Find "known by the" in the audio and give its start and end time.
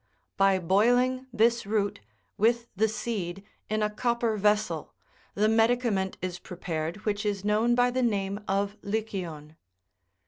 7.45-8.01